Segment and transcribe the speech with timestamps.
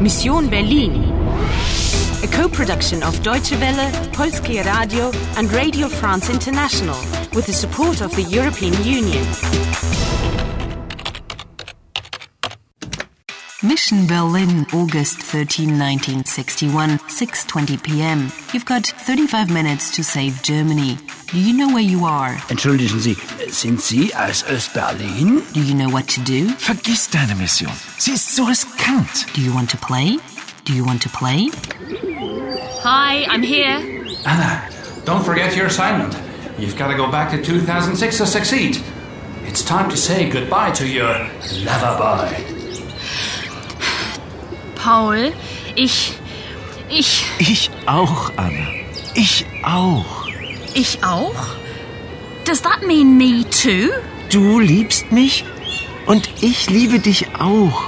[0.00, 0.92] Mission Berlin.
[2.22, 6.96] A co-production of Deutsche Welle, Polskie Radio and Radio France International
[7.34, 10.07] with the support of the European Union.
[13.68, 18.32] Mission Berlin, August 13, 1961, 6:20 p.m.
[18.54, 20.96] You've got 35 minutes to save Germany.
[21.26, 22.38] Do you know where you are?
[22.48, 23.18] Entschuldigen Sie,
[23.50, 25.42] sind Sie aus Ost-Berlin?
[25.52, 26.48] Do you know what to do?
[26.56, 27.70] Vergiss deine Mission.
[27.98, 29.26] Sie ist so riskant.
[29.34, 30.18] Do you want to play?
[30.64, 31.50] Do you want to play?
[32.84, 33.76] Hi, I'm here.
[34.24, 34.62] Anna,
[35.04, 36.16] don't forget your assignment.
[36.58, 38.78] You've got to go back to 2006 to succeed.
[39.44, 41.12] It's time to say goodbye to your
[41.66, 42.57] lover boy.
[44.88, 45.34] Paul,
[45.74, 46.14] ich.
[46.88, 47.22] Ich.
[47.38, 48.68] Ich auch, Anna.
[49.14, 50.26] Ich auch.
[50.72, 51.44] Ich auch?
[52.46, 53.90] Does that mean me too?
[54.32, 55.44] Du liebst mich
[56.06, 57.82] und ich liebe dich auch.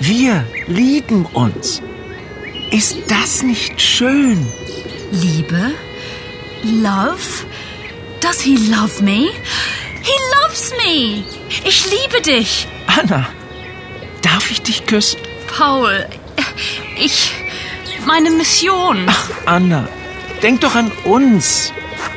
[0.00, 1.82] Wir lieben uns.
[2.70, 4.50] Ist das nicht schön?
[5.12, 5.74] Liebe?
[6.62, 7.44] Love?
[8.20, 9.28] Does he love me?
[10.00, 11.22] He loves me!
[11.64, 12.66] Ich liebe dich!
[12.86, 13.28] Anna,
[14.22, 15.20] darf ich dich küssen?
[15.48, 16.06] Paul,
[16.96, 17.32] ich.
[18.06, 19.06] Meine Mission.
[19.08, 19.88] Ach, Anna,
[20.42, 21.72] denk doch an uns.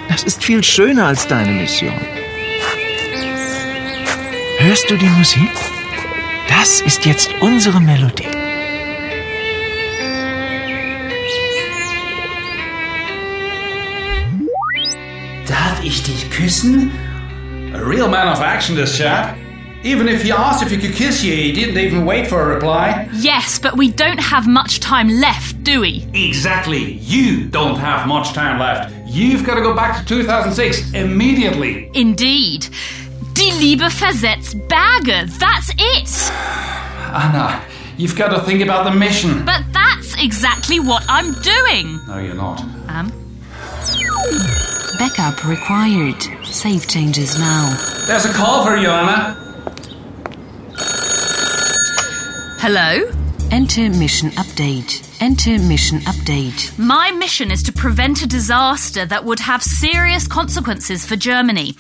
[0.08, 2.00] Das ist viel schöner als deine Mission.
[4.60, 5.52] Hörst du die Musik?
[6.48, 8.28] Das ist jetzt unsere Melodie.
[15.48, 16.92] Darf ich dich küssen?
[17.74, 19.36] A real man of action, this chap.
[19.84, 22.54] Even if he asked if he could kiss you, he didn't even wait for a
[22.56, 23.08] reply.
[23.14, 26.06] Yes, but we don't have much time left, do we?
[26.14, 26.94] Exactly.
[26.96, 28.94] You don't have much time left.
[29.08, 31.90] You've got to go back to 2006 immediately.
[31.94, 32.68] Indeed.
[33.34, 35.26] Die Liebe versetzt Berge.
[35.40, 36.32] That's it.
[37.14, 37.62] Anna,
[37.98, 39.46] you've got to think about the mission.
[39.46, 42.00] But that's exactly what I'm doing.
[42.06, 42.60] No, you're not.
[42.90, 43.14] Um,
[45.00, 46.22] Backup required.
[46.44, 47.74] Save changes now.
[48.06, 49.39] There's a call for you, Anna.
[52.60, 53.10] Hello?
[53.52, 55.08] Enter mission update.
[55.22, 56.78] Enter mission update.
[56.78, 61.72] My mission is to prevent a disaster that would have serious consequences for Germany.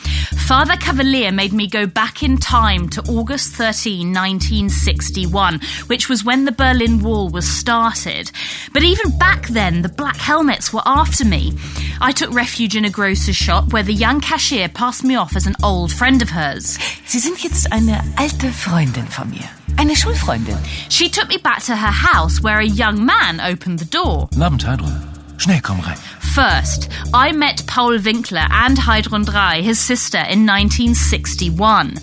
[0.47, 6.45] Father Cavalier made me go back in time to August 13, 1961, which was when
[6.45, 8.31] the Berlin Wall was started.
[8.73, 11.53] But even back then, the Black Helmets were after me.
[12.01, 15.45] I took refuge in a grocer's shop where the young cashier passed me off as
[15.45, 16.79] an old friend of hers.
[17.05, 19.58] Sie sind jetzt eine alte Freundin von mir.
[19.79, 20.57] Eine Schulfreundin.
[20.89, 24.27] She took me back to her house where a young man opened the door.
[24.29, 25.01] Guten Abend, Heidrun.
[25.37, 25.97] Schnell, komm rein.
[26.33, 31.95] First, I met Paul Winkler and Heidrun Drei, his sister, in 1961.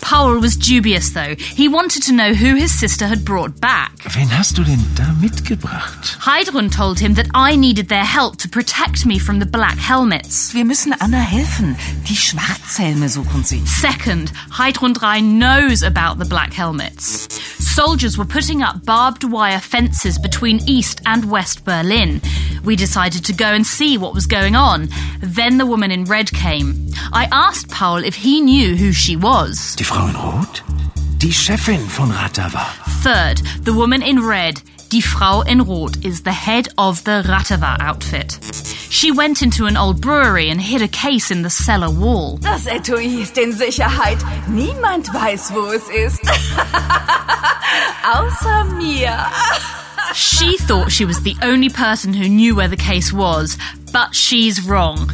[0.00, 1.34] Paul was dubious, though.
[1.34, 3.90] He wanted to know who his sister had brought back.
[4.14, 6.16] Wen hast du denn da mitgebracht?
[6.20, 10.54] Heidrun told him that I needed their help to protect me from the black helmets.
[10.54, 11.76] Wir müssen Anna helfen.
[12.08, 13.62] Die Schwarzhelme suchen sie.
[13.66, 17.26] Second, Heidrun Drei knows about the black helmets.
[17.76, 22.22] Soldiers were putting up barbed wire fences between East and West Berlin.
[22.64, 24.88] We decided to go and see what was going on.
[25.20, 26.88] Then the woman in red came.
[27.12, 29.76] I asked Paul if he knew who she was.
[29.76, 30.62] Die Frau in Rot?
[31.18, 32.64] Die Chefin von Ratava.
[33.02, 37.76] Third, the woman in red, die Frau in Rot, is the head of the Ratava
[37.80, 38.38] outfit.
[38.90, 42.38] She went into an old brewery and hid a case in the cellar wall.
[42.38, 44.18] Das Etui ist in Sicherheit.
[44.48, 46.20] Niemand weiß, wo es ist.
[48.04, 49.26] Außer mir.
[50.14, 53.58] She thought she was the only person who knew where the case was,
[53.92, 55.10] but she's wrong.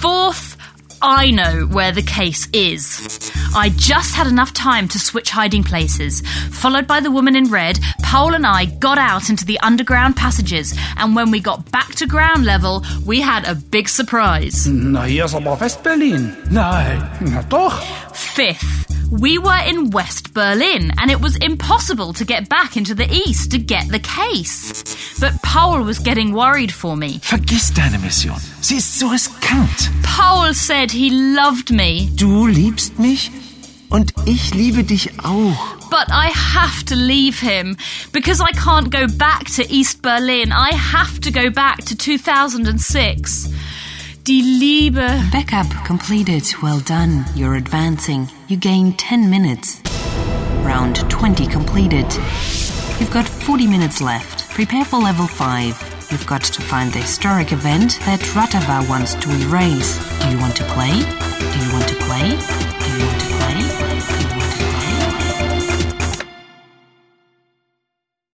[0.00, 0.55] Fourth,
[1.02, 3.30] I know where the case is.
[3.54, 6.22] I just had enough time to switch hiding places.
[6.50, 10.74] Followed by the woman in red, Paul and I got out into the underground passages,
[10.96, 14.66] and when we got back to ground level, we had a big surprise.
[14.66, 16.36] Na, hier ist aber West-Berlin.
[16.50, 17.02] Nein.
[17.20, 17.82] Na doch.
[18.14, 23.08] Fifth, we were in West Berlin, and it was impossible to get back into the
[23.10, 24.84] east to get the case.
[25.20, 27.20] But Paul was getting worried for me.
[27.20, 28.34] Vergiss deine Mission.
[28.60, 29.90] Sie ist so riskant.
[30.02, 33.30] Paul said he loved me, Du liebst mich
[33.90, 35.74] und ich liebe dich auch.
[35.88, 37.76] but I have to leave him
[38.12, 40.50] because I can't go back to East Berlin.
[40.52, 43.48] I have to go back to 2006.
[44.24, 45.22] Die Liebe.
[45.30, 46.42] Backup completed.
[46.60, 47.24] Well done.
[47.36, 48.28] You're advancing.
[48.48, 49.82] You gain 10 minutes.
[50.62, 52.06] Round 20 completed.
[53.00, 54.48] You've got 40 minutes left.
[54.50, 56.08] Prepare for level 5.
[56.12, 59.98] You've got to find the historic event that Ratava wants to erase.
[60.22, 61.00] Do you want to play?
[61.00, 62.30] Do you want to play?
[62.30, 63.95] Do you want to play?